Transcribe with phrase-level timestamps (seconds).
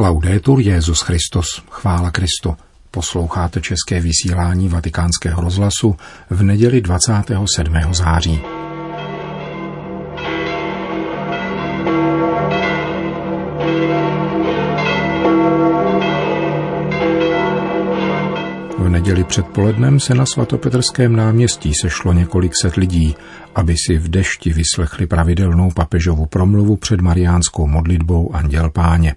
[0.00, 2.56] Laudetur Jezus Christus, chvála Kristu.
[2.90, 5.96] Posloucháte české vysílání Vatikánského rozhlasu
[6.30, 7.74] v neděli 27.
[7.90, 8.40] září.
[18.78, 23.16] V neděli předpolednem se na svatopetrském náměstí sešlo několik set lidí,
[23.54, 29.14] aby si v dešti vyslechli pravidelnou papežovu promluvu před mariánskou modlitbou Anděl Páně.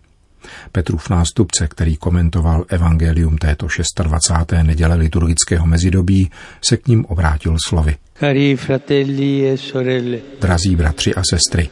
[0.71, 3.67] Petrův nástupce, který komentoval evangelium této
[4.03, 4.51] 26.
[4.63, 6.31] neděle liturgického mezidobí,
[6.65, 7.95] se k ním obrátil slovy.
[8.19, 10.17] Cari fratelli e sorelle.
[10.41, 11.69] Drazí bratři a sestry.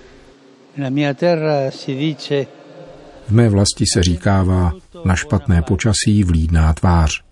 [0.77, 2.45] Nella mia terra si dice
[3.27, 4.72] V mé vlasti se říkává,
[5.05, 7.23] na špatné počasí vlídná tvář.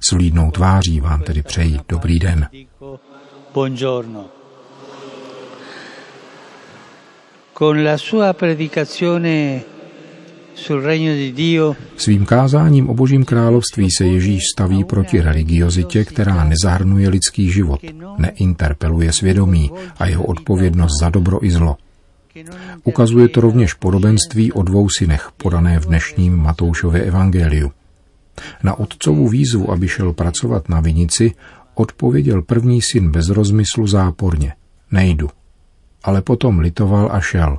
[0.00, 2.48] S vlídnou tváří vám tedy přeji dobrý den.
[3.54, 4.30] buongiorno.
[7.52, 9.64] Con la sua predicazione
[11.96, 17.80] Svým kázáním o božím království se Ježíš staví proti religiozitě, která nezahrnuje lidský život,
[18.18, 21.76] neinterpeluje svědomí a jeho odpovědnost za dobro i zlo.
[22.84, 27.72] Ukazuje to rovněž podobenství o dvou synech, podané v dnešním Matoušově evangeliu.
[28.62, 31.32] Na otcovu výzvu, aby šel pracovat na vinici,
[31.74, 34.52] odpověděl první syn bez rozmyslu záporně.
[34.90, 35.28] Nejdu.
[36.02, 37.58] Ale potom litoval a šel.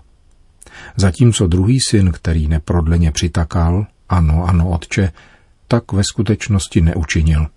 [0.96, 5.12] Zatímco druhý syn, který neprodleně přitakal, ano, ano, otče,
[5.68, 7.48] tak ve skutečnosti neučinil.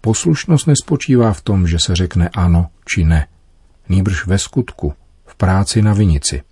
[0.00, 3.26] Poslušnost nespočívá v tom, že se řekne ano či ne.
[3.88, 4.94] Nýbrž ve skutku,
[5.26, 6.42] v práci na vinici,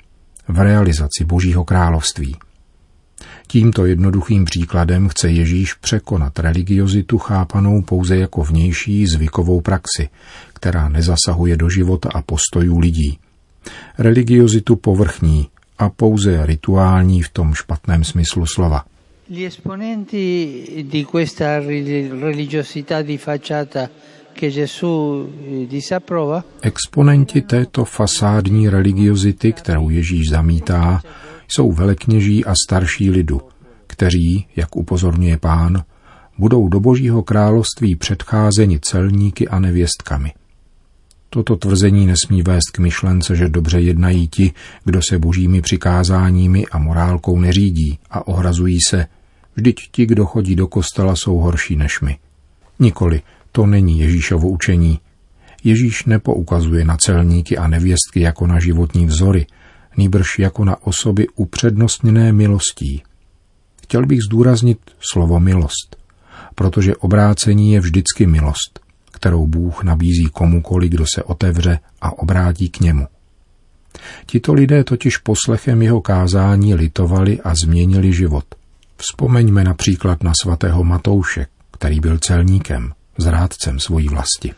[0.48, 2.36] v realizaci Božího království.
[3.46, 10.08] Tímto jednoduchým příkladem chce Ježíš překonat religiozitu chápanou pouze jako vnější zvykovou praxi,
[10.52, 13.18] která nezasahuje do života a postojů lidí.
[13.98, 15.48] Religiozitu povrchní
[15.84, 18.84] a pouze rituální v tom špatném smyslu slova.
[19.28, 23.88] Gli esponenti di questa ri- religiosità di facciata
[24.32, 31.00] che Gesù eh, disapprova Exponenti této fasádní religiozity, kterou Ježíš zamítá,
[31.48, 33.40] jsou velekněží a starší lidu,
[33.86, 35.84] kteří, jak upozorňuje pán,
[36.38, 40.32] budou do božího království předcházeni celníky a nevěstkami.
[41.34, 44.52] Toto tvrzení nesmí vést k myšlence, že dobře jednají ti,
[44.84, 49.06] kdo se božími přikázáními a morálkou neřídí a ohrazují se,
[49.56, 52.18] vždyť ti, kdo chodí do kostela, jsou horší než my.
[52.78, 53.22] Nikoli,
[53.52, 54.98] to není Ježíšovo učení.
[55.64, 59.46] Ježíš nepoukazuje na celníky a nevěstky jako na životní vzory,
[59.96, 63.02] nýbrž jako na osoby upřednostněné milostí.
[63.82, 64.78] Chtěl bych zdůraznit
[65.12, 65.96] slovo milost,
[66.54, 68.83] protože obrácení je vždycky milost,
[69.14, 73.06] kterou Bůh nabízí komukoli, kdo se otevře a obrátí k němu.
[74.26, 78.44] Tito lidé totiž poslechem jeho kázání litovali a změnili život.
[78.96, 84.52] Vzpomeňme například na svatého Matouše, který byl celníkem, zrádcem svojí vlasti.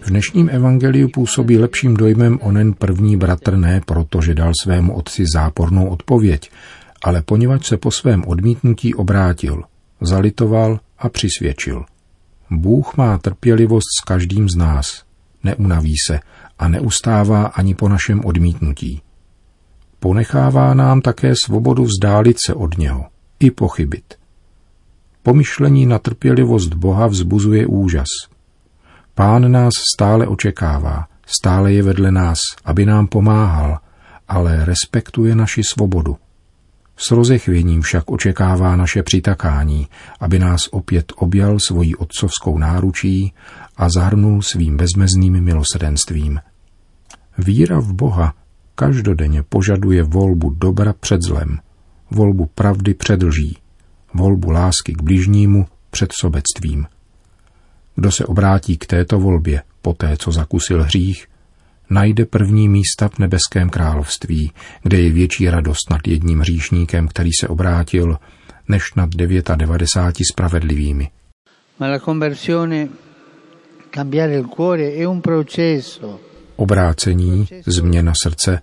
[0.00, 5.24] V dnešním evangeliu působí lepším dojmem onen první bratr ne proto, že dal svému otci
[5.34, 6.50] zápornou odpověď,
[7.02, 9.62] ale poněvadž se po svém odmítnutí obrátil,
[10.00, 11.84] zalitoval a přisvědčil.
[12.50, 15.04] Bůh má trpělivost s každým z nás,
[15.44, 16.20] neunaví se
[16.58, 19.02] a neustává ani po našem odmítnutí.
[20.00, 23.04] Ponechává nám také svobodu vzdálit se od něho
[23.40, 24.14] i pochybit.
[25.22, 28.08] Pomyšlení na trpělivost Boha vzbuzuje úžas.
[29.14, 33.78] Pán nás stále očekává, stále je vedle nás, aby nám pomáhal,
[34.28, 36.16] ale respektuje naši svobodu.
[36.96, 39.88] S rozechvěním však očekává naše přitakání,
[40.20, 43.32] aby nás opět objal svojí otcovskou náručí
[43.76, 46.40] a zahrnul svým bezmezným milosrdenstvím.
[47.38, 48.34] Víra v Boha
[48.74, 51.58] každodenně požaduje volbu dobra před zlem,
[52.10, 53.58] volbu pravdy před lží,
[54.14, 56.86] volbu lásky k bližnímu před sobectvím.
[57.94, 61.26] Kdo se obrátí k této volbě poté, co zakusil hřích,
[61.90, 64.52] najde první místa v nebeském království,
[64.82, 68.18] kde je větší radost nad jedním hříšníkem, který se obrátil,
[68.68, 71.10] než nad 99 spravedlivými.
[71.80, 72.88] ma la conversione
[73.90, 76.20] cambiare il cuore è un processo
[76.56, 78.62] Obrácení, změna srdce,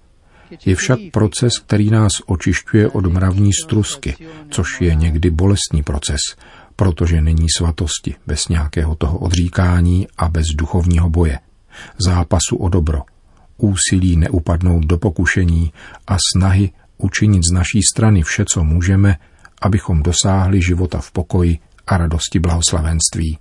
[0.65, 4.15] je však proces, který nás očišťuje od mravní strusky,
[4.49, 6.19] což je někdy bolestný proces,
[6.75, 11.39] protože není svatosti bez nějakého toho odříkání a bez duchovního boje,
[12.05, 13.01] zápasu o dobro,
[13.57, 15.73] úsilí neupadnout do pokušení
[16.07, 19.17] a snahy učinit z naší strany vše, co můžeme,
[19.61, 23.37] abychom dosáhli života v pokoji a radosti blahoslavenství.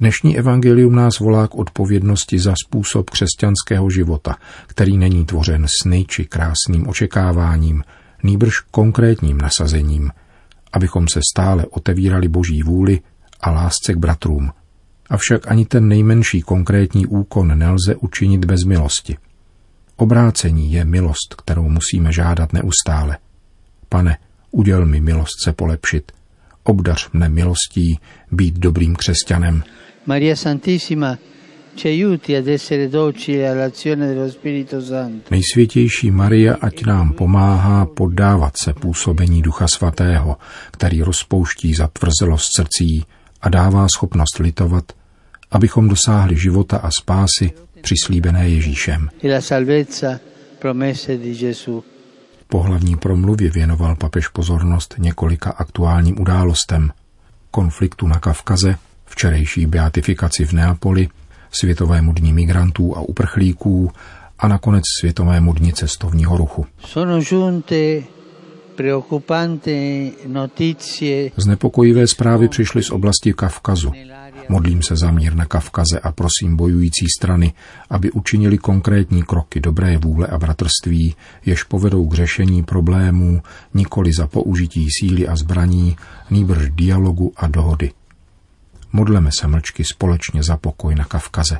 [0.00, 4.36] Dnešní evangelium nás volá k odpovědnosti za způsob křesťanského života,
[4.66, 7.82] který není tvořen sny či krásným očekáváním,
[8.22, 10.10] nýbrž konkrétním nasazením,
[10.72, 13.00] abychom se stále otevírali boží vůli
[13.40, 14.50] a lásce k bratrům.
[15.10, 19.16] Avšak ani ten nejmenší konkrétní úkon nelze učinit bez milosti.
[19.96, 23.18] Obrácení je milost, kterou musíme žádat neustále.
[23.88, 24.18] Pane,
[24.50, 26.12] uděl mi milost se polepšit.
[26.62, 27.98] Obdař mne milostí
[28.32, 29.62] být dobrým křesťanem.
[30.06, 31.18] Maria Santissima,
[31.76, 35.28] ci aiuti ad essere docili all'azione dello Spirito Santo.
[35.30, 40.36] Nejsvětější Maria, ať nám pomáhá poddávat se působení Ducha Svatého,
[40.70, 43.04] který rozpouští zatvrzelost srdcí
[43.44, 44.84] a dává schopnost litovat,
[45.50, 49.08] abychom dosáhli života a spásy přislíbené Ježíšem.
[49.22, 50.20] e.
[52.48, 56.90] Po hlavní promluvě věnoval papež pozornost několika aktuálním událostem.
[57.50, 58.76] Konfliktu na Kavkaze,
[59.06, 61.08] včerejší beatifikaci v Neapoli,
[61.50, 63.90] Světovému dní migrantů a uprchlíků
[64.38, 66.66] a nakonec Světovému dní cestovního ruchu.
[66.86, 68.02] Sono giunte
[71.36, 73.92] Znepokojivé zprávy přišly z oblasti Kavkazu.
[74.48, 77.52] Modlím se za mír na Kavkaze a prosím bojující strany,
[77.90, 81.14] aby učinili konkrétní kroky dobré vůle a bratrství,
[81.46, 83.42] jež povedou k řešení problémů
[83.74, 85.96] nikoli za použití síly a zbraní,
[86.30, 87.90] nýbrž dialogu a dohody.
[88.92, 91.58] Modleme se mlčky společně za pokoj na Kavkaze.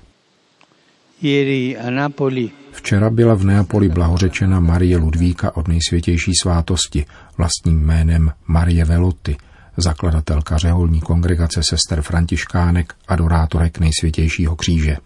[1.22, 2.50] Ieri a Napoli
[2.84, 7.06] Včera byla v Neapoli blahořečena Marie Ludvíka od nejsvětější svátosti,
[7.38, 9.36] vlastním jménem Marie Veloty,
[9.76, 14.96] zakladatelka řeholní kongregace sester Františkánek, adorátorek nejsvětějšího kříže.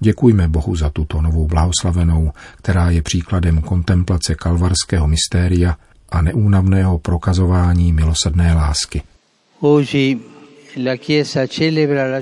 [0.00, 5.76] Děkujme Bohu za tuto novou blahoslavenou, která je příkladem kontemplace kalvarského mystéria
[6.08, 9.02] a neúnavného prokazování milosrdné lásky.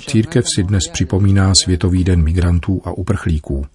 [0.07, 3.67] Církev si dnes připomíná Světový den migrantů a uprchlíků.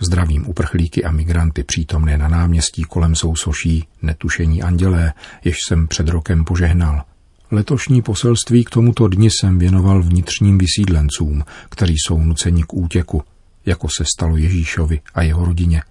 [0.00, 5.12] Zdravím uprchlíky a migranty přítomné na náměstí kolem sousoší netušení andělé,
[5.44, 7.04] jež jsem před rokem požehnal.
[7.50, 13.22] Letošní poselství k tomuto dni jsem věnoval vnitřním vysídlencům, kteří jsou nuceni k útěku,
[13.66, 15.82] jako se stalo Ježíšovi a jeho rodině.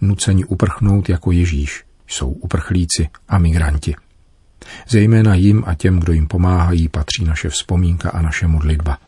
[0.00, 3.94] Nuceni uprchnout jako Ježíš jsou uprchlíci a migranti.
[4.88, 8.98] Zejména jim a těm, kdo jim pomáhají, patří naše vzpomínka a naše modlitba.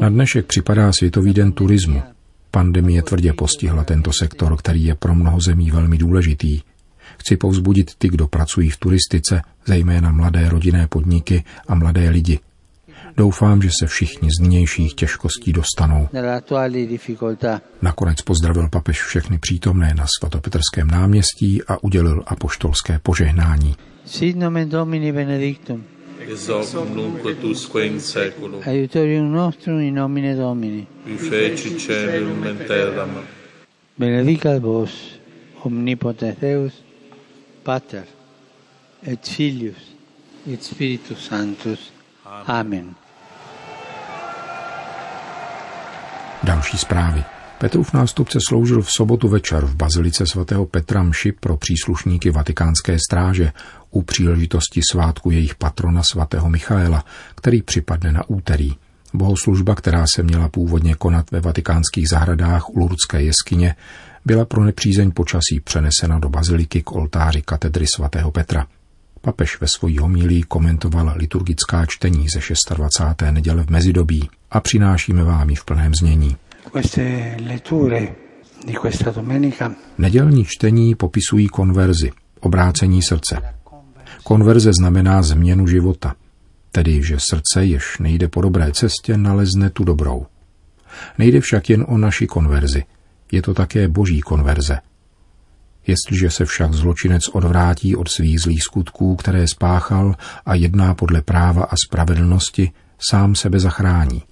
[0.00, 2.02] Na dnešek připadá Světový den turismu.
[2.50, 6.60] Pandemie tvrdě postihla tento sektor, který je pro mnoho zemí velmi důležitý.
[7.18, 12.38] Chci povzbudit ty, kdo pracují v turistice, zejména mladé rodinné podniky a mladé lidi.
[13.16, 16.08] Doufám, že se všichni z nynějších těžkostí dostanou.
[17.82, 23.76] Nakonec pozdravil papež všechny přítomné na svatopetrském náměstí a udělil apoštolské požehnání.
[24.04, 25.84] Sit nomen Domini benedictum.
[26.32, 30.86] Ex hoc nunc et usque in seculum, Aiutorium nostrum in nomine Domini.
[31.04, 33.10] qui feci celum et terram,
[33.98, 35.18] Benedicat vos,
[35.64, 36.72] omnipotens Deus,
[37.64, 38.04] Pater,
[39.06, 39.76] et Filius,
[40.48, 41.92] et Spiritus Sanctus.
[42.46, 42.94] Amen.
[46.42, 47.39] Další zprávy.
[47.60, 53.52] Petrův nástupce sloužil v sobotu večer v bazilice svatého Petra mši pro příslušníky vatikánské stráže
[53.90, 57.04] u příležitosti svátku jejich patrona svatého Michaela,
[57.34, 58.72] který připadne na úterý.
[59.14, 63.74] Bohoslužba, která se měla původně konat ve vatikánských zahradách u Lurdské jeskyně,
[64.24, 68.66] byla pro nepřízeň počasí přenesena do baziliky k oltáři katedry svatého Petra.
[69.20, 72.40] Papež ve svojí homílí komentoval liturgická čtení ze
[72.74, 73.32] 26.
[73.32, 76.36] neděle v mezidobí a přinášíme vám ji v plném znění.
[79.98, 82.10] Nedělní čtení popisují konverzi,
[82.40, 83.54] obrácení srdce.
[84.24, 86.14] Konverze znamená změnu života,
[86.72, 90.26] tedy že srdce, jež nejde po dobré cestě, nalezne tu dobrou.
[91.18, 92.84] Nejde však jen o naši konverzi,
[93.32, 94.78] je to také boží konverze.
[95.86, 100.14] Jestliže se však zločinec odvrátí od svých zlých skutků, které spáchal
[100.46, 102.70] a jedná podle práva a spravedlnosti,
[103.10, 104.22] sám sebe zachrání,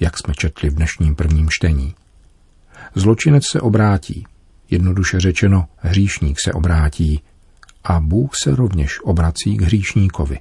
[0.00, 1.94] jak jsme četli v dnešním prvním čtení.
[2.94, 4.26] Zločinec se obrátí,
[4.70, 7.20] jednoduše řečeno, hříšník se obrátí
[7.84, 10.38] a Bůh se rovněž obrací k hříšníkovi.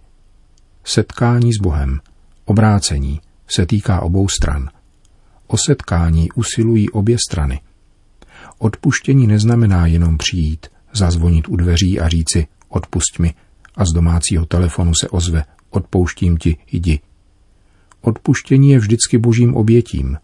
[0.83, 1.99] Setkání s Bohem,
[2.45, 4.69] obrácení, se týká obou stran.
[5.47, 7.61] O setkání usilují obě strany.
[8.57, 13.33] Odpuštění neznamená jenom přijít, zazvonit u dveří a říci odpusť mi
[13.75, 16.99] a z domácího telefonu se ozve odpouštím ti, jdi.
[18.01, 20.17] Odpuštění je vždycky božím obětím.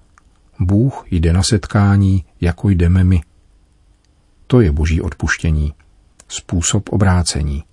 [0.59, 3.21] Bůh jde na setkání, jako jdeme my.
[4.47, 5.73] To je boží odpuštění.
[6.27, 7.63] Způsob obrácení.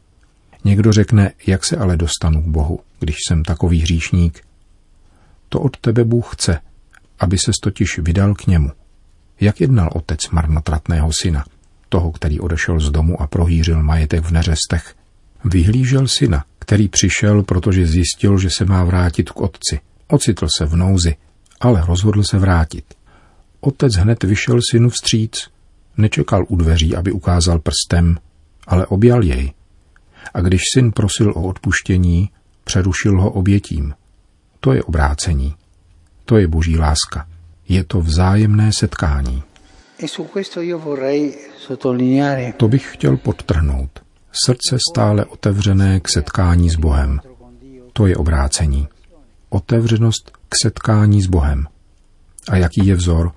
[0.65, 4.41] Někdo řekne, jak se ale dostanu k Bohu, když jsem takový hříšník.
[5.49, 6.61] To od tebe Bůh chce,
[7.19, 8.71] aby ses totiž vydal k němu.
[9.41, 11.45] Jak jednal otec marnotratného syna,
[11.89, 14.95] toho, který odešel z domu a prohýřil majetek v neřestech?
[15.45, 19.81] Vyhlížel syna, který přišel, protože zjistil, že se má vrátit k otci.
[20.13, 21.17] Ocitl se v nouzi,
[21.61, 22.85] ale rozhodl se vrátit.
[23.61, 25.49] Otec hned vyšel synu vstříc.
[25.97, 28.17] Nečekal u dveří, aby ukázal prstem,
[28.67, 29.53] ale objal jej.
[30.35, 32.31] A když syn prosil o odpuštění,
[32.65, 33.95] přerušil ho obětím.
[34.61, 35.55] To je obrácení.
[36.25, 37.29] To je boží láska.
[37.69, 39.43] Je to vzájemné setkání.
[42.57, 43.91] To bych chtěl podtrhnout.
[44.47, 47.21] Srdce stále otevřené k setkání s Bohem.
[47.93, 48.89] To je obrácení.
[49.53, 51.67] Otevřenost k setkání s Bohem.
[52.49, 53.33] A jaký je vzor?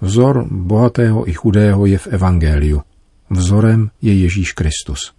[0.00, 2.82] Vzor bohatého i chudého je v Evangeliu.
[3.30, 5.12] Vzorem je Ježíš Kristus.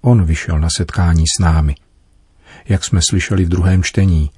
[0.00, 1.74] On vyšel na setkání s námi.
[2.68, 4.30] Jak jsme slyšeli v druhém čtení,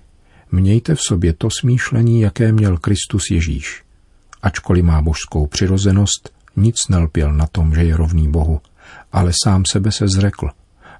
[0.52, 3.82] mějte v sobě to smýšlení, jaké měl Kristus Ježíš.
[4.42, 8.60] Ačkoliv má božskou přirozenost, nic nelpěl na tom, že je rovný Bohu,
[9.12, 10.48] ale sám sebe se zrekl.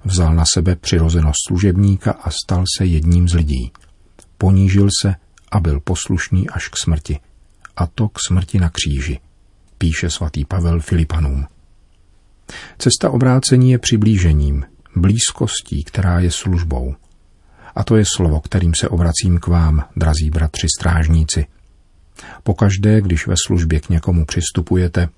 [0.05, 3.71] Vzal na sebe přirozenost služebníka a stal se jedním z lidí.
[4.41, 5.15] Ponížil se
[5.51, 7.19] a byl poslušný až k smrti.
[7.77, 9.19] A to k smrti na kříži,
[9.77, 11.47] píše svatý Pavel Filipanům.
[12.77, 16.95] Cesta obrácení je přiblížením, blízkostí, která je službou.
[17.75, 21.45] A to je slovo, kterým se obracím k vám, drazí bratři strážníci.
[22.43, 25.09] Pokaždé, když ve službě k někomu přistupujete,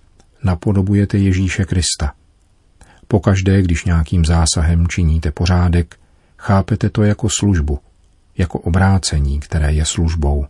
[0.44, 2.14] napodobujete Ježíše Krista.
[3.08, 6.00] Pokaždé, když nějakým zásahem činíte pořádek,
[6.38, 7.80] chápete to jako službu,
[8.38, 10.46] jako obrácení, které je službou.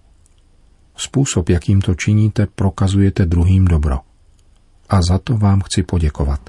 [0.96, 4.00] Způsob, jakým to činíte, prokazujete druhým dobro.
[4.90, 6.40] A za to vám chci poděkovat.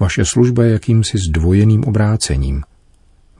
[0.00, 2.62] Vaše služba je jakýmsi zdvojeným obrácením.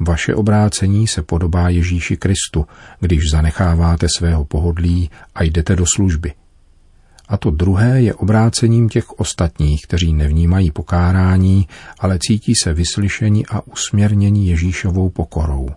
[0.00, 2.66] Vaše obrácení se podobá Ježíši Kristu,
[3.00, 6.32] když zanecháváte svého pohodlí a jdete do služby.
[7.28, 13.66] A to druhé je obrácením těch ostatních, kteří nevnímají pokárání, ale cítí se vyslyšeni a
[13.66, 15.68] usměrněni Ježíšovou pokorou.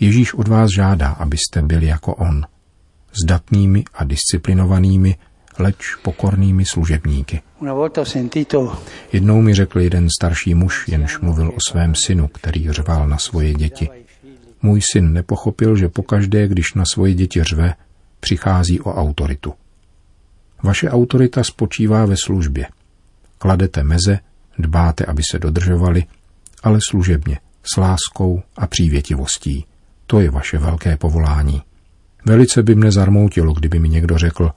[0.00, 2.46] Ježíš od vás žádá, abyste byli jako on,
[3.22, 5.16] zdatnými a disciplinovanými,
[5.58, 7.42] leč pokornými služebníky.
[9.12, 13.54] Jednou mi řekl jeden starší muž, jenž mluvil o svém synu, který řval na svoje
[13.54, 13.88] děti.
[14.62, 17.74] Můj syn nepochopil, že pokaždé, když na svoje děti řve,
[18.20, 19.54] přichází o autoritu.
[20.62, 22.66] Vaše autorita spočívá ve službě.
[23.38, 24.18] Kladete meze,
[24.58, 26.04] dbáte, aby se dodržovali,
[26.62, 27.38] ale služebně,
[27.74, 29.64] s láskou a přívětivostí.
[30.06, 31.62] To je vaše velké povolání.
[32.26, 34.50] Velice by mne zarmoutilo, kdyby mi někdo řekl,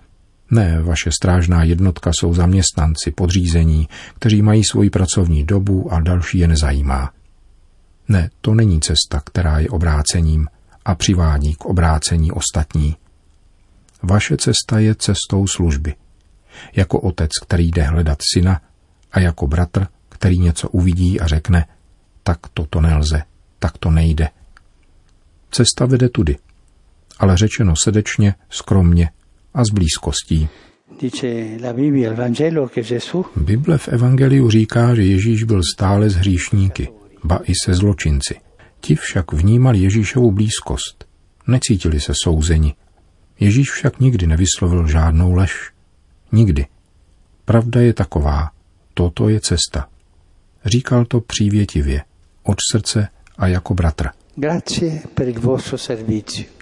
[0.51, 6.47] ne, vaše strážná jednotka jsou zaměstnanci, podřízení, kteří mají svoji pracovní dobu a další je
[6.47, 7.13] nezajímá.
[8.07, 10.47] Ne, to není cesta, která je obrácením
[10.85, 12.95] a přivádí k obrácení ostatní.
[14.03, 15.95] Vaše cesta je cestou služby.
[16.75, 18.61] Jako otec, který jde hledat syna,
[19.11, 21.65] a jako bratr, který něco uvidí a řekne,
[22.23, 23.23] tak toto nelze,
[23.59, 24.29] tak to nejde.
[25.51, 26.37] Cesta vede tudy,
[27.19, 29.09] ale řečeno srdečně, skromně
[29.53, 30.49] a s blízkostí.
[33.35, 36.89] Bible v Evangeliu říká, že Ježíš byl stále s hříšníky,
[37.23, 38.35] ba i se zločinci.
[38.79, 41.05] Ti však vnímali Ježíšovu blízkost.
[41.47, 42.75] Necítili se souzeni.
[43.39, 45.71] Ježíš však nikdy nevyslovil žádnou lež.
[46.31, 46.65] Nikdy.
[47.45, 48.51] Pravda je taková.
[48.93, 49.87] Toto je cesta.
[50.65, 52.03] Říkal to přívětivě,
[52.43, 54.07] od srdce a jako bratr.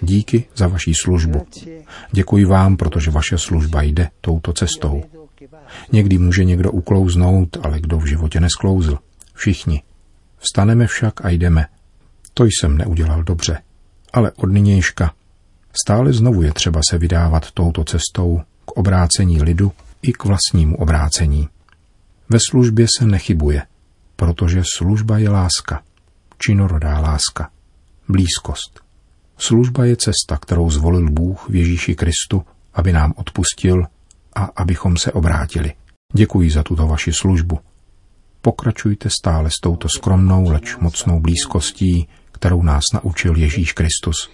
[0.00, 1.46] Díky za vaši službu.
[2.12, 5.02] Děkuji vám, protože vaše služba jde touto cestou.
[5.92, 8.98] Někdy může někdo uklouznout, ale kdo v životě nesklouzl?
[9.34, 9.82] Všichni.
[10.38, 11.66] Vstaneme však a jdeme.
[12.34, 13.58] To jsem neudělal dobře.
[14.12, 15.12] Ale od nynějška
[15.84, 21.48] stále znovu je třeba se vydávat touto cestou k obrácení lidu i k vlastnímu obrácení.
[22.28, 23.62] Ve službě se nechybuje,
[24.16, 25.82] protože služba je láska,
[26.38, 27.50] činorodá láska
[28.08, 28.80] blízkost.
[29.38, 32.42] Služba je cesta, kterou zvolil Bůh v Ježíši Kristu,
[32.74, 33.84] aby nám odpustil
[34.34, 35.72] a abychom se obrátili.
[36.12, 37.58] Děkuji za tuto vaši službu.
[38.40, 44.30] Pokračujte stále s touto skromnou, leč mocnou blízkostí, kterou nás naučil Ježíš Kristus.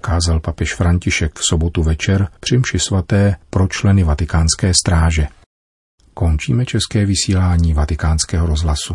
[0.00, 5.26] Kázal papež František v sobotu večer při mši svaté pro členy vatikánské stráže.
[6.14, 8.94] Končíme české vysílání vatikánského rozhlasu.